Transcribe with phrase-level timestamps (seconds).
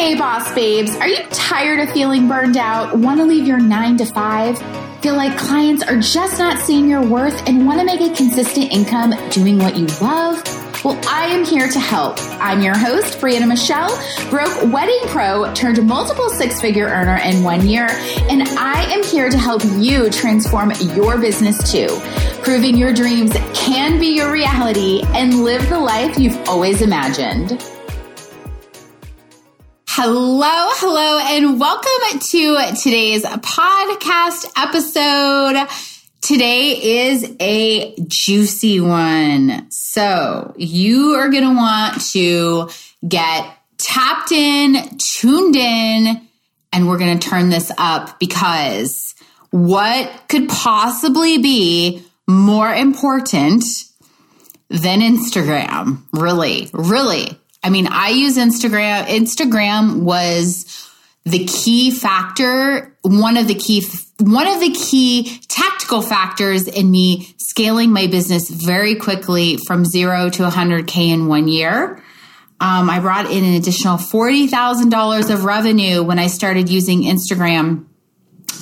[0.00, 2.96] Hey, boss babes, are you tired of feeling burned out?
[2.96, 4.58] Want to leave your nine to five?
[5.02, 8.72] Feel like clients are just not seeing your worth and want to make a consistent
[8.72, 10.42] income doing what you love?
[10.82, 12.16] Well, I am here to help.
[12.40, 13.90] I'm your host, Brianna Michelle,
[14.30, 19.28] broke wedding pro turned multiple six figure earner in one year, and I am here
[19.28, 21.88] to help you transform your business too,
[22.42, 27.62] proving your dreams can be your reality and live the life you've always imagined.
[29.92, 35.68] Hello, hello, and welcome to today's podcast episode.
[36.20, 39.68] Today is a juicy one.
[39.72, 42.70] So you are going to want to
[43.06, 44.76] get tapped in,
[45.16, 46.20] tuned in,
[46.72, 49.16] and we're going to turn this up because
[49.50, 53.64] what could possibly be more important
[54.68, 56.04] than Instagram?
[56.12, 57.36] Really, really.
[57.62, 59.04] I mean, I use Instagram.
[59.06, 60.88] Instagram was
[61.24, 63.84] the key factor, one of the key,
[64.18, 70.30] one of the key tactical factors in me scaling my business very quickly from zero
[70.30, 72.02] to 100K in one year.
[72.62, 77.86] Um, I brought in an additional $40,000 of revenue when I started using Instagram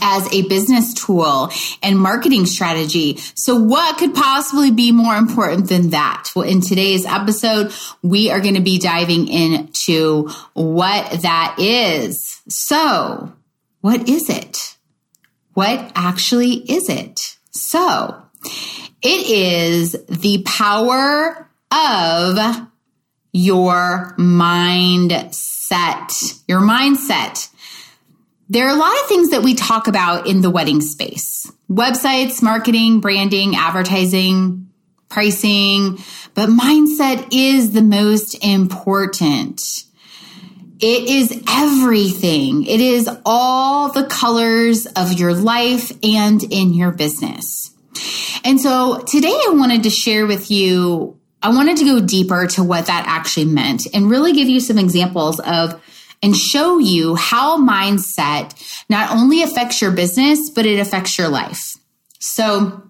[0.03, 1.51] as a business tool
[1.83, 3.17] and marketing strategy.
[3.35, 6.29] So what could possibly be more important than that?
[6.35, 12.43] Well, in today's episode, we are going to be diving into what that is.
[12.49, 13.33] So
[13.81, 14.77] what is it?
[15.55, 17.37] What actually is it?
[17.51, 18.23] So
[19.03, 22.69] it is the power of
[23.33, 25.33] your mindset,
[26.49, 27.49] your mindset.
[28.51, 32.43] There are a lot of things that we talk about in the wedding space websites,
[32.43, 34.71] marketing, branding, advertising,
[35.11, 35.99] pricing,
[36.35, 39.61] but mindset is the most important.
[40.81, 42.65] It is everything.
[42.65, 47.71] It is all the colors of your life and in your business.
[48.45, 52.65] And so today I wanted to share with you, I wanted to go deeper to
[52.65, 55.83] what that actually meant and really give you some examples of
[56.23, 58.55] and show you how mindset
[58.89, 61.77] not only affects your business, but it affects your life.
[62.19, 62.83] So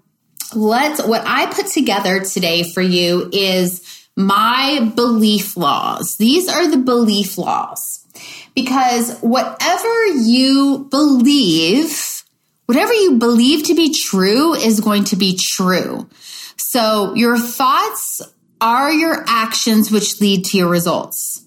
[0.54, 6.16] let's, what I put together today for you is my belief laws.
[6.18, 8.06] These are the belief laws
[8.54, 12.24] because whatever you believe,
[12.66, 16.08] whatever you believe to be true is going to be true.
[16.56, 18.20] So your thoughts
[18.60, 21.44] are your actions which lead to your results.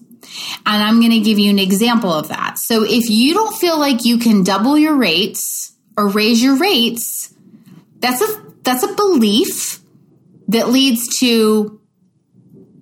[0.64, 2.58] And I'm going to give you an example of that.
[2.58, 7.34] So if you don't feel like you can double your rates or raise your rates,
[7.98, 9.80] that's a that's a belief
[10.48, 11.80] that leads to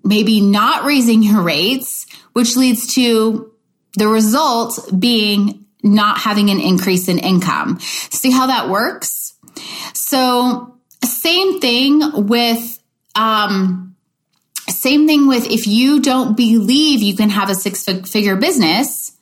[0.04, 3.52] maybe not raising your rates, which leads to
[3.96, 7.78] the result being not having an increase in income.
[7.80, 9.34] See how that works?
[9.94, 12.78] So, same thing with
[13.14, 13.89] um,
[14.70, 19.12] same thing with if you don't believe you can have a six figure business,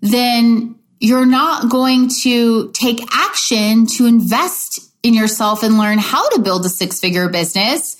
[0.00, 6.40] then you're not going to take action to invest in yourself and learn how to
[6.40, 7.96] build a six figure business.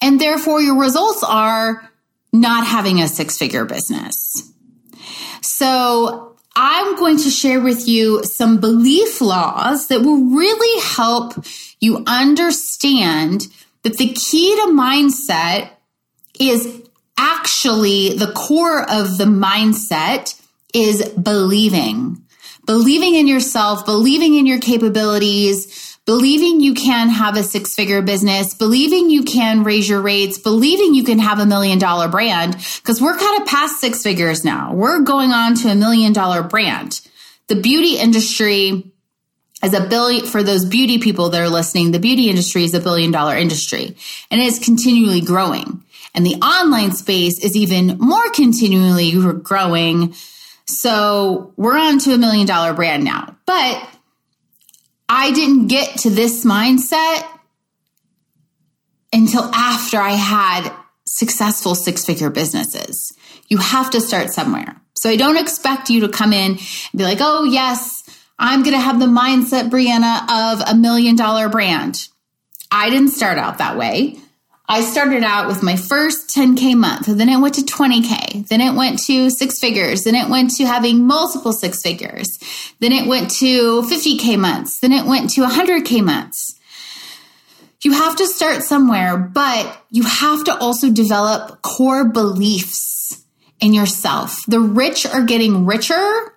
[0.00, 1.90] And therefore, your results are
[2.32, 4.50] not having a six figure business.
[5.40, 11.34] So, I'm going to share with you some belief laws that will really help
[11.80, 13.48] you understand
[13.82, 15.70] that the key to mindset
[16.40, 16.82] is
[17.18, 20.40] actually the core of the mindset
[20.74, 22.22] is believing.
[22.66, 28.54] Believing in yourself, believing in your capabilities, believing you can have a six figure business,
[28.54, 32.54] believing you can raise your rates, believing you can have a million dollar brand.
[32.84, 34.72] Cause we're kind of past six figures now.
[34.72, 37.00] We're going on to a million dollar brand.
[37.48, 38.92] The beauty industry
[39.62, 41.90] is a billion for those beauty people that are listening.
[41.90, 43.96] The beauty industry is a billion dollar industry
[44.30, 45.82] and it is continually growing.
[46.16, 49.12] And the online space is even more continually
[49.42, 50.14] growing.
[50.66, 53.36] So we're on to a million dollar brand now.
[53.46, 53.86] But
[55.08, 57.24] I didn't get to this mindset
[59.12, 60.72] until after I had
[61.04, 63.12] successful six figure businesses.
[63.48, 64.80] You have to start somewhere.
[64.94, 66.60] So I don't expect you to come in and
[66.96, 68.02] be like, oh, yes,
[68.38, 70.22] I'm going to have the mindset, Brianna,
[70.52, 72.08] of a million dollar brand.
[72.70, 74.18] I didn't start out that way.
[74.68, 78.74] I started out with my first 10K month, then it went to 20K, then it
[78.74, 82.36] went to six figures, then it went to having multiple six figures,
[82.80, 86.58] then it went to 50K months, then it went to 100K months.
[87.82, 93.24] You have to start somewhere, but you have to also develop core beliefs
[93.60, 94.44] in yourself.
[94.48, 96.34] The rich are getting richer,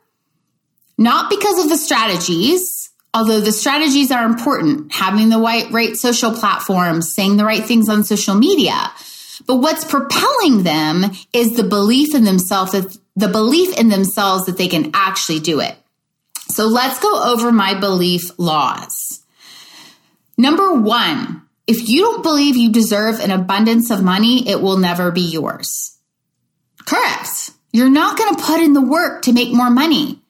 [0.99, 2.78] not because of the strategies,
[3.13, 7.89] although the strategies are important, having the right, right social platforms, saying the right things
[7.89, 8.91] on social media.
[9.47, 14.57] But what's propelling them is the belief in themselves that the belief in themselves that
[14.57, 15.75] they can actually do it.
[16.49, 19.21] So let's go over my belief laws.
[20.37, 25.11] Number one, if you don't believe you deserve an abundance of money, it will never
[25.11, 25.97] be yours.
[26.85, 27.51] Correct.
[27.71, 30.21] You're not going to put in the work to make more money.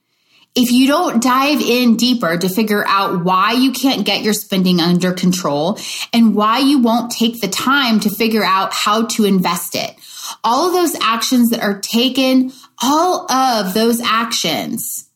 [0.55, 4.79] If you don't dive in deeper to figure out why you can't get your spending
[4.79, 5.79] under control
[6.11, 9.95] and why you won't take the time to figure out how to invest it,
[10.43, 12.51] all of those actions that are taken,
[12.81, 15.09] all of those actions,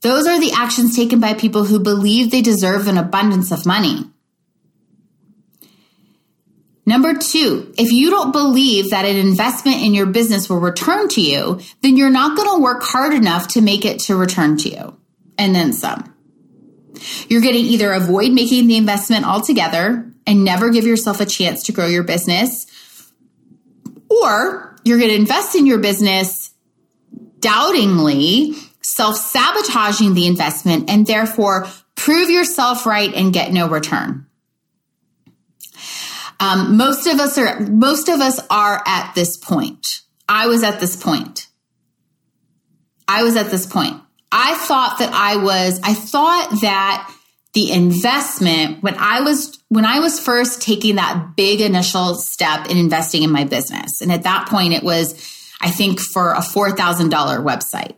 [0.00, 4.04] those are the actions taken by people who believe they deserve an abundance of money.
[6.86, 11.20] Number two, if you don't believe that an investment in your business will return to
[11.20, 14.68] you, then you're not going to work hard enough to make it to return to
[14.68, 14.96] you
[15.38, 16.14] and then some.
[17.28, 21.64] You're going to either avoid making the investment altogether and never give yourself a chance
[21.64, 22.66] to grow your business,
[24.08, 26.52] or you're going to invest in your business
[27.40, 34.26] doubtingly, self sabotaging the investment, and therefore prove yourself right and get no return.
[36.44, 40.02] Um, most of us are most of us are at this point.
[40.28, 41.46] I was at this point.
[43.08, 44.00] I was at this point.
[44.30, 45.80] I thought that I was.
[45.82, 47.10] I thought that
[47.54, 52.76] the investment when I was when I was first taking that big initial step in
[52.76, 55.14] investing in my business, and at that point it was,
[55.62, 57.94] I think, for a four thousand dollar website.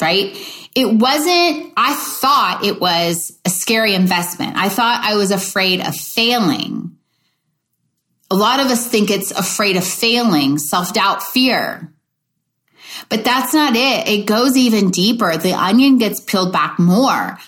[0.00, 0.36] Right?
[0.74, 4.54] It wasn't, I thought it was a scary investment.
[4.56, 6.96] I thought I was afraid of failing
[8.30, 11.92] a lot of us think it's afraid of failing, self doubt, fear.
[13.08, 14.08] But that's not it.
[14.08, 15.36] It goes even deeper.
[15.36, 17.38] The onion gets peeled back more.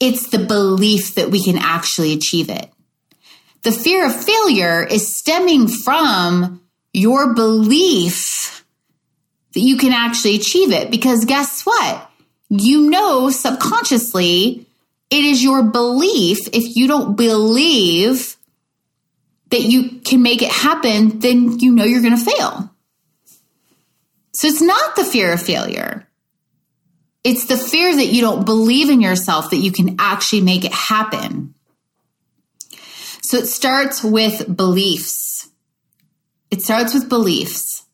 [0.00, 2.70] It's the belief that we can actually achieve it.
[3.62, 6.62] The fear of failure is stemming from
[6.92, 8.64] your belief
[9.54, 10.90] that you can actually achieve it.
[10.90, 12.10] Because guess what?
[12.48, 14.66] You know subconsciously
[15.10, 16.48] it is your belief.
[16.52, 18.36] If you don't believe
[19.50, 22.70] that you can make it happen, then you know you're going to fail.
[24.32, 26.06] So it's not the fear of failure.
[27.24, 30.72] It's the fear that you don't believe in yourself that you can actually make it
[30.72, 31.54] happen.
[33.22, 35.50] So it starts with beliefs.
[36.50, 37.84] It starts with beliefs.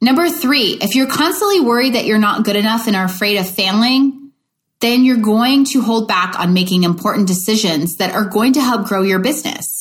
[0.00, 3.48] Number three, if you're constantly worried that you're not good enough and are afraid of
[3.48, 4.32] failing,
[4.80, 8.86] then you're going to hold back on making important decisions that are going to help
[8.86, 9.73] grow your business.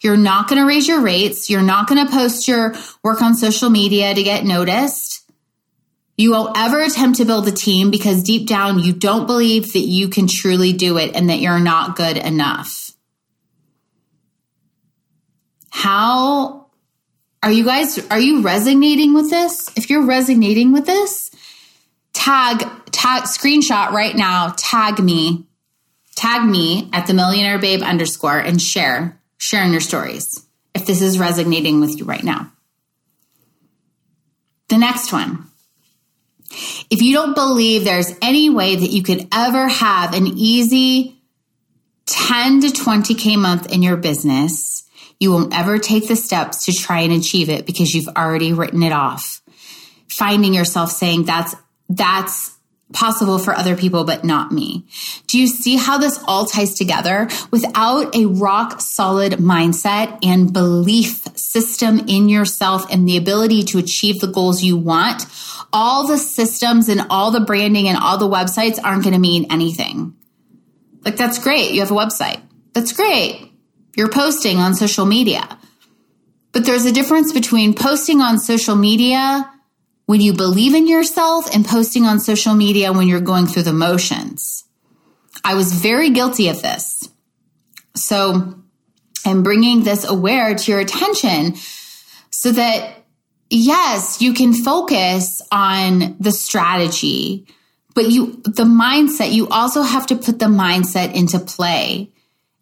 [0.00, 1.50] You're not going to raise your rates.
[1.50, 5.30] You're not going to post your work on social media to get noticed.
[6.16, 9.80] You won't ever attempt to build a team because deep down you don't believe that
[9.80, 12.90] you can truly do it and that you're not good enough.
[15.70, 16.66] How
[17.42, 19.70] are you guys are you resonating with this?
[19.76, 21.30] If you're resonating with this,
[22.12, 22.60] tag
[22.90, 25.46] tag screenshot right now, tag me.
[26.16, 31.18] Tag me at the millionaire babe underscore and share sharing your stories if this is
[31.18, 32.52] resonating with you right now.
[34.68, 35.46] The next one.
[36.90, 41.22] If you don't believe there's any way that you could ever have an easy
[42.06, 44.88] 10 to 20K month in your business,
[45.18, 48.82] you won't ever take the steps to try and achieve it because you've already written
[48.82, 49.40] it off.
[50.08, 51.54] Finding yourself saying that's,
[51.88, 52.56] that's
[52.92, 54.84] possible for other people, but not me.
[55.26, 57.28] Do you see how this all ties together?
[57.50, 64.20] Without a rock solid mindset and belief system in yourself and the ability to achieve
[64.20, 65.26] the goals you want,
[65.72, 69.46] all the systems and all the branding and all the websites aren't going to mean
[69.50, 70.14] anything.
[71.04, 71.72] Like, that's great.
[71.72, 72.40] You have a website.
[72.72, 73.50] That's great.
[73.96, 75.58] You're posting on social media.
[76.52, 79.48] But there's a difference between posting on social media
[80.10, 83.72] when you believe in yourself and posting on social media when you're going through the
[83.72, 84.64] motions.
[85.44, 87.08] I was very guilty of this.
[87.94, 88.60] So
[89.24, 91.54] I'm bringing this aware to your attention
[92.30, 93.04] so that,
[93.50, 97.46] yes, you can focus on the strategy,
[97.94, 102.10] but you, the mindset, you also have to put the mindset into play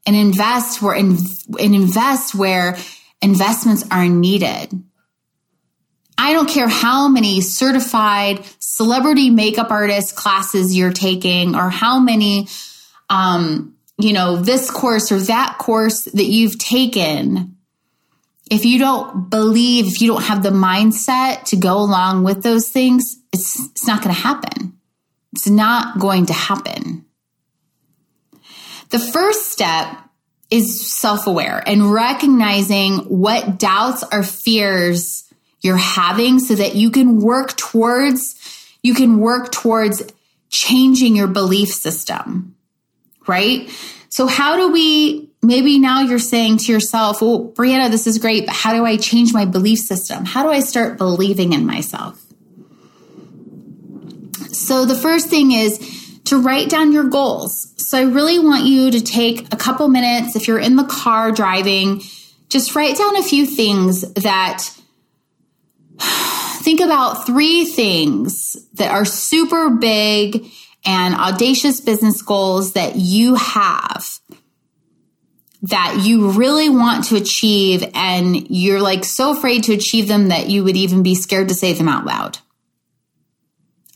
[0.06, 1.18] and invest where, and
[1.58, 2.76] invest where
[3.22, 4.82] investments are needed.
[6.20, 12.48] I don't care how many certified celebrity makeup artist classes you're taking or how many,
[13.08, 17.54] um, you know, this course or that course that you've taken.
[18.50, 22.70] if you don't believe, if you don't have the mindset to go along with those
[22.70, 24.72] things, it's, it's not going to happen.
[25.34, 27.04] It's not going to happen.
[28.88, 29.86] The first step
[30.50, 35.27] is self aware and recognizing what doubts or fears
[35.60, 38.34] you're having so that you can work towards,
[38.82, 40.02] you can work towards
[40.50, 42.54] changing your belief system,
[43.26, 43.68] right?
[44.08, 48.46] So how do we, maybe now you're saying to yourself, well, Brianna, this is great,
[48.46, 50.24] but how do I change my belief system?
[50.24, 52.24] How do I start believing in myself?
[54.52, 55.78] So the first thing is
[56.24, 57.72] to write down your goals.
[57.76, 61.32] So I really want you to take a couple minutes if you're in the car
[61.32, 62.02] driving,
[62.48, 64.64] just write down a few things that
[66.62, 70.46] think about three things that are super big
[70.84, 74.20] and audacious business goals that you have
[75.62, 80.48] that you really want to achieve and you're like so afraid to achieve them that
[80.48, 82.38] you would even be scared to say them out loud.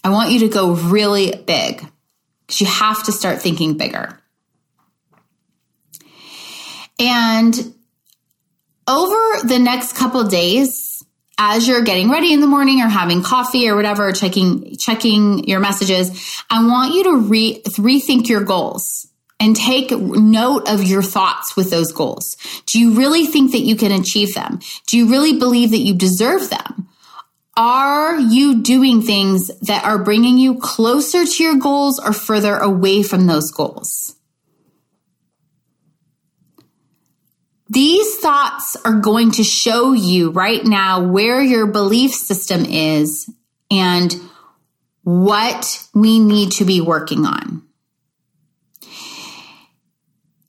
[0.02, 1.86] I want you to go really big
[2.46, 4.18] because you have to start thinking bigger.
[6.98, 7.54] And
[8.88, 11.01] over the next couple days,
[11.38, 15.60] as you're getting ready in the morning or having coffee or whatever, checking checking your
[15.60, 19.08] messages, I want you to re- rethink your goals
[19.40, 22.36] and take note of your thoughts with those goals.
[22.66, 24.60] Do you really think that you can achieve them?
[24.86, 26.88] Do you really believe that you deserve them?
[27.56, 33.02] Are you doing things that are bringing you closer to your goals or further away
[33.02, 34.14] from those goals?
[37.72, 43.30] These thoughts are going to show you right now where your belief system is
[43.70, 44.14] and
[45.04, 47.62] what we need to be working on.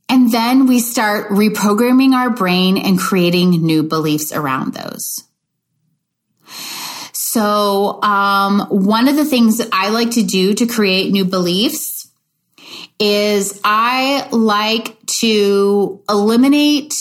[0.09, 5.23] And then we start reprogramming our brain and creating new beliefs around those.
[7.13, 11.92] So, um, one of the things that I like to do to create new beliefs
[12.99, 16.93] is I like to eliminate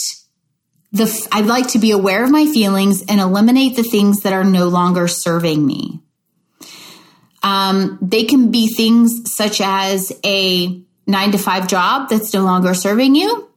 [0.92, 4.44] the, I'd like to be aware of my feelings and eliminate the things that are
[4.44, 6.00] no longer serving me.
[7.42, 12.74] Um, they can be things such as a nine to five job that's no longer
[12.74, 13.48] serving you.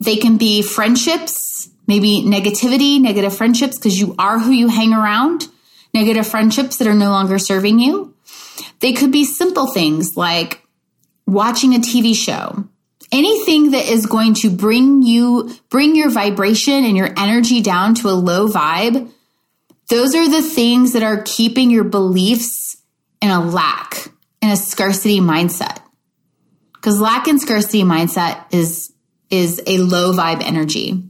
[0.00, 5.48] They can be friendships, maybe negativity, negative friendships, because you are who you hang around
[5.94, 8.14] negative friendships that are no longer serving you.
[8.80, 10.62] They could be simple things like
[11.26, 12.64] watching a TV show.
[13.12, 18.08] Anything that is going to bring you, bring your vibration and your energy down to
[18.08, 19.10] a low vibe.
[19.88, 22.76] Those are the things that are keeping your beliefs
[23.22, 24.08] in a lack,
[24.42, 25.80] in a scarcity mindset.
[26.74, 28.92] Because lack and scarcity mindset is,
[29.30, 31.02] is a low vibe energy.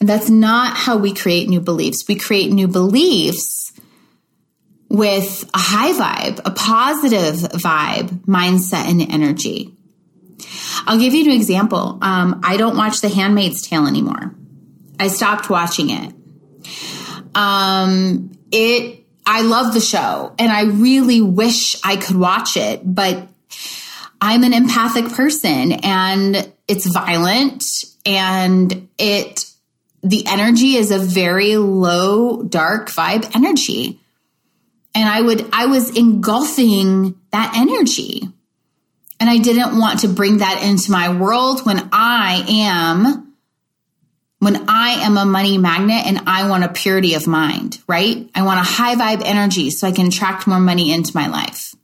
[0.00, 2.06] And that's not how we create new beliefs.
[2.08, 3.71] We create new beliefs
[4.92, 9.74] with a high vibe, a positive vibe, mindset, and energy.
[10.86, 11.98] I'll give you an example.
[12.02, 14.34] Um, I don't watch The Handmaid's Tale anymore.
[15.00, 16.14] I stopped watching it.
[17.34, 23.28] Um, it, I love the show and I really wish I could watch it, but
[24.20, 27.64] I'm an empathic person and it's violent
[28.04, 29.42] and it
[30.02, 34.01] the energy is a very low, dark vibe energy.
[34.94, 38.28] And I would, I was engulfing that energy.
[39.18, 43.34] And I didn't want to bring that into my world when I am,
[44.40, 48.28] when I am a money magnet and I want a purity of mind, right?
[48.34, 51.74] I want a high vibe energy so I can attract more money into my life.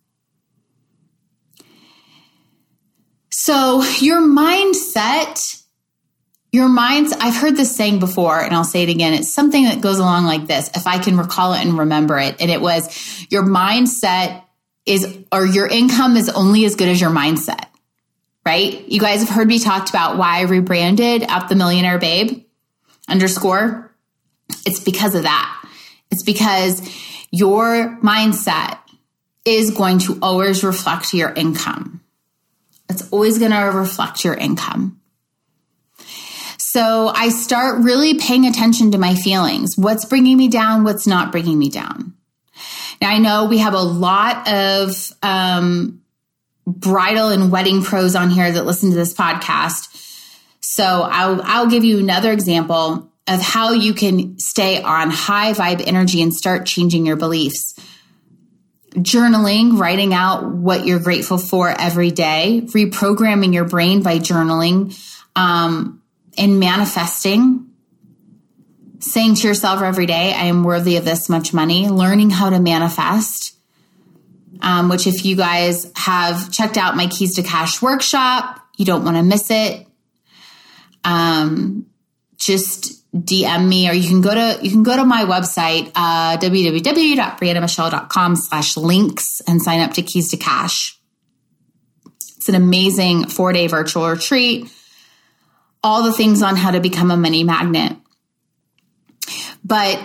[3.30, 5.62] So your mindset
[6.58, 9.14] your mind's, I've heard this saying before and I'll say it again.
[9.14, 10.68] It's something that goes along like this.
[10.74, 12.36] If I can recall it and remember it.
[12.40, 14.42] And it was your mindset
[14.84, 17.66] is, or your income is only as good as your mindset,
[18.44, 18.86] right?
[18.88, 22.44] You guys have heard me talked about why I rebranded Up the Millionaire Babe
[23.08, 23.94] underscore.
[24.66, 25.64] It's because of that.
[26.10, 26.80] It's because
[27.30, 28.78] your mindset
[29.44, 32.02] is going to always reflect your income.
[32.88, 34.97] It's always going to reflect your income.
[36.78, 39.76] So I start really paying attention to my feelings.
[39.76, 40.85] What's bringing me down?
[40.85, 42.14] What's not bringing me down?
[43.02, 46.02] Now I know we have a lot of um,
[46.68, 49.88] bridal and wedding pros on here that listen to this podcast.
[50.61, 55.82] So I'll, I'll give you another example of how you can stay on high vibe
[55.85, 57.75] energy and start changing your beliefs.
[58.92, 64.97] Journaling, writing out what you're grateful for every day, reprogramming your brain by journaling,
[65.35, 65.99] um,
[66.38, 67.68] and manifesting
[69.00, 72.61] saying to yourself every day, I am worthy of this much money, learning how to
[72.61, 73.54] manifest.
[74.61, 79.04] Um, which, if you guys have checked out my Keys to Cash workshop, you don't
[79.04, 79.87] want to miss it.
[81.04, 81.87] Um,
[82.38, 86.37] just DM me or you can go to you can go to my website uh
[86.37, 91.00] www.briannamichelle.com slash links and sign up to keys to cash
[92.37, 94.71] it's an amazing four day virtual retreat
[95.82, 97.97] all the things on how to become a money magnet
[99.64, 100.00] but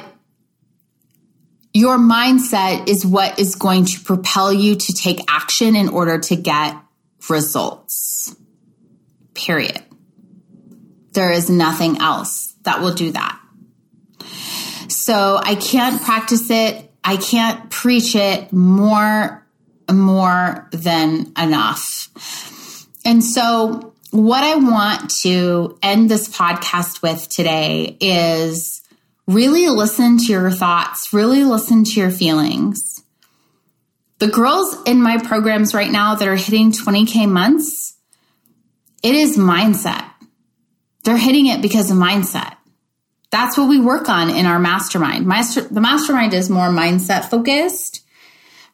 [1.73, 6.35] your mindset is what is going to propel you to take action in order to
[6.35, 6.75] get
[7.29, 8.35] results
[9.33, 9.81] period
[11.13, 13.39] there is nothing else that will do that.
[14.87, 16.91] So I can't practice it.
[17.03, 19.45] I can't preach it more,
[19.91, 22.87] more than enough.
[23.05, 28.83] And so what I want to end this podcast with today is
[29.25, 33.03] really listen to your thoughts, really listen to your feelings.
[34.19, 37.97] The girls in my programs right now that are hitting 20K months,
[39.01, 40.07] it is mindset.
[41.03, 42.55] They're hitting it because of mindset.
[43.31, 45.25] That's what we work on in our mastermind.
[45.25, 48.05] Master, the mastermind is more mindset focused,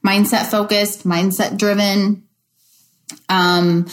[0.06, 2.26] mindset focused, mindset driven.
[3.30, 3.88] Um,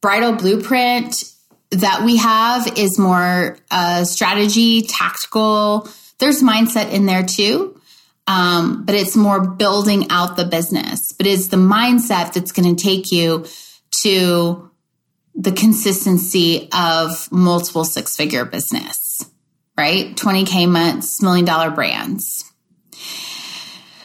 [0.00, 1.24] bridal blueprint
[1.70, 5.88] that we have is more uh, strategy, tactical.
[6.18, 7.80] There's mindset in there too.
[8.26, 11.12] Um, but it's more building out the business.
[11.12, 13.46] But it's the mindset that's going to take you
[14.02, 14.70] to
[15.34, 19.24] the consistency of multiple six figure business,
[19.76, 20.14] right?
[20.16, 22.44] 20K months, million dollar brands.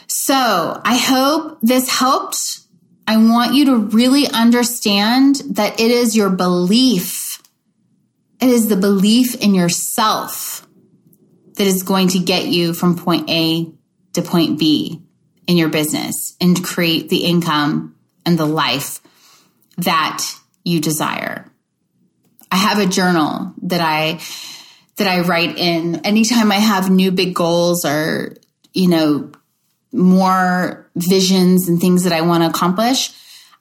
[0.08, 2.60] So I hope this helped.
[3.06, 7.40] I want you to really understand that it is your belief.
[8.40, 10.66] It is the belief in yourself
[11.54, 13.70] that is going to get you from point A
[14.14, 15.02] to point B
[15.46, 17.94] in your business and create the income
[18.24, 19.00] and the life
[19.78, 20.24] that
[20.64, 21.50] you desire.
[22.50, 24.20] I have a journal that I
[24.96, 28.36] that I write in anytime I have new big goals or
[28.72, 29.30] you know
[29.96, 33.10] more visions and things that I want to accomplish,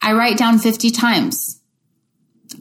[0.01, 1.61] I write down 50 times.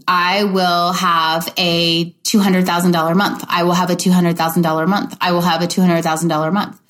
[0.08, 3.44] I will have a $200,000 month.
[3.48, 5.16] I will have a $200,000 month.
[5.20, 6.80] I will have a $200,000 month.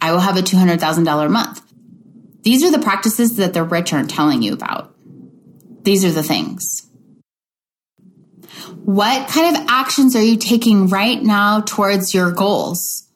[0.00, 1.62] I will have a $200,000 month.
[2.42, 4.94] These are the practices that the rich aren't telling you about.
[5.82, 6.86] These are the things.
[8.84, 13.07] What kind of actions are you taking right now towards your goals?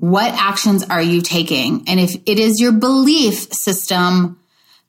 [0.00, 1.84] What actions are you taking?
[1.88, 4.38] And if it is your belief system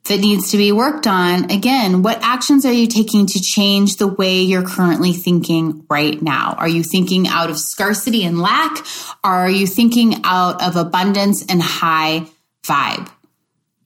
[0.05, 4.07] that needs to be worked on, again, what actions are you taking to change the
[4.07, 6.53] way you're currently thinking right now?
[6.57, 8.85] Are you thinking out of scarcity and lack?
[9.23, 12.27] Are you thinking out of abundance and high
[12.67, 13.09] vibe?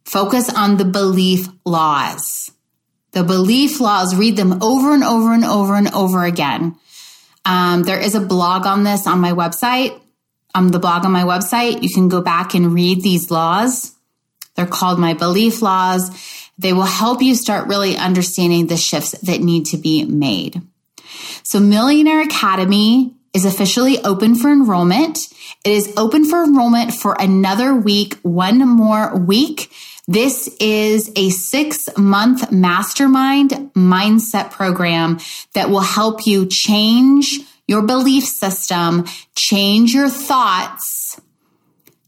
[0.03, 2.51] Focus on the belief laws.
[3.13, 6.75] The belief laws, read them over and over and over and over again.
[7.45, 9.99] Um, there is a blog on this on my website.
[10.55, 13.95] Um, the blog on my website, you can go back and read these laws.
[14.55, 16.11] They're called my belief laws.
[16.57, 20.61] They will help you start really understanding the shifts that need to be made.
[21.41, 25.17] So Millionaire Academy is officially open for enrollment.
[25.65, 29.71] It is open for enrollment for another week, one more week.
[30.07, 35.19] This is a six month mastermind mindset program
[35.53, 39.05] that will help you change your belief system,
[39.35, 41.19] change your thoughts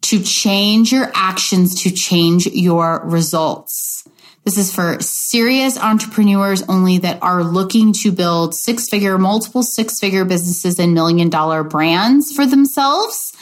[0.06, 4.08] to change your actions, to change your results.
[4.44, 10.00] This is for serious entrepreneurs only that are looking to build six figure, multiple six
[10.00, 13.34] figure businesses and million dollar brands for themselves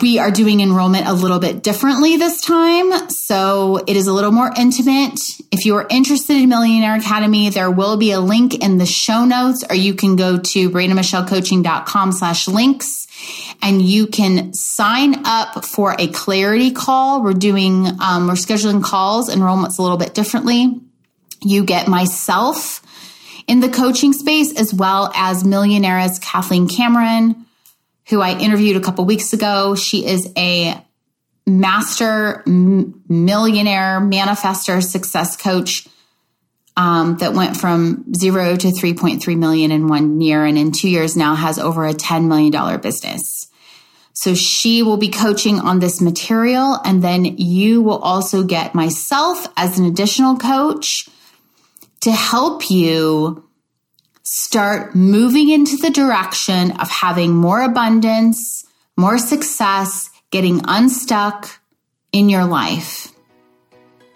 [0.00, 3.08] we are doing enrollment a little bit differently this time.
[3.10, 5.18] So it is a little more intimate.
[5.50, 9.24] If you are interested in Millionaire Academy, there will be a link in the show
[9.24, 13.06] notes, or you can go to briannamichellecoaching.com slash links
[13.60, 17.22] and you can sign up for a clarity call.
[17.22, 19.28] We're doing, um, we're scheduling calls.
[19.28, 20.80] Enrollment's a little bit differently.
[21.42, 22.82] You get myself
[23.48, 27.46] in the coaching space as well as millionaires Kathleen Cameron
[28.08, 29.74] who I interviewed a couple weeks ago.
[29.74, 30.82] She is a
[31.46, 35.88] master millionaire manifester success coach
[36.76, 41.16] um, that went from zero to 3.3 million in one year and in two years
[41.16, 43.48] now has over a $10 million business.
[44.14, 46.78] So she will be coaching on this material.
[46.84, 51.08] And then you will also get myself as an additional coach
[52.00, 53.44] to help you
[54.34, 58.64] start moving into the direction of having more abundance,
[58.96, 61.50] more success, getting unstuck
[62.12, 63.12] in your life.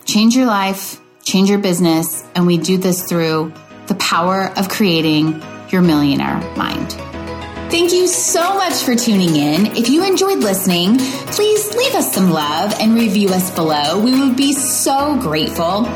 [0.06, 3.52] Change your life, change your business, and we do this through
[3.88, 6.96] the power of creating your millionaire mind.
[7.68, 9.66] Thank you so much for tuning in.
[9.76, 13.98] If you enjoyed listening, please leave us some love and review us below.
[14.00, 15.86] We would be so grateful.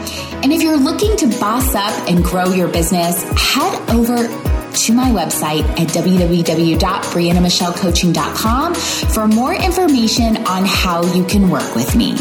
[0.42, 5.10] And if you're looking to boss up and grow your business, head over to my
[5.10, 12.16] website at www.briannamichellecoaching.com for more information on how you can work with me.